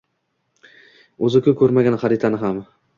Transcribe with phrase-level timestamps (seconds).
[1.29, 2.63] O’zi-ku ko’rmagan xaritani ham